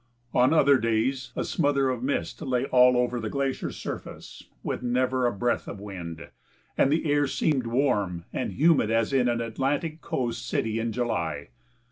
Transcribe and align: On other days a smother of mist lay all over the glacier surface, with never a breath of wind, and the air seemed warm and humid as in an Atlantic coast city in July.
On 0.33 0.51
other 0.51 0.79
days 0.79 1.31
a 1.35 1.43
smother 1.43 1.91
of 1.91 2.01
mist 2.01 2.41
lay 2.41 2.65
all 2.65 2.97
over 2.97 3.19
the 3.19 3.29
glacier 3.29 3.71
surface, 3.71 4.41
with 4.63 4.81
never 4.81 5.27
a 5.27 5.31
breath 5.31 5.67
of 5.67 5.79
wind, 5.79 6.29
and 6.75 6.91
the 6.91 7.05
air 7.05 7.27
seemed 7.27 7.67
warm 7.67 8.25
and 8.33 8.53
humid 8.53 8.89
as 8.89 9.13
in 9.13 9.29
an 9.29 9.41
Atlantic 9.41 10.01
coast 10.01 10.47
city 10.47 10.79
in 10.79 10.91
July. 10.91 11.49